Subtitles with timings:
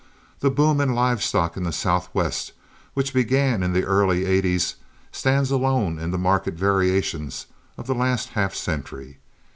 [0.39, 2.53] The boom in live stock in the Southwest
[2.95, 4.77] which began in the early '80's
[5.11, 7.45] stands alone in the market variations
[7.77, 9.19] of the last half century.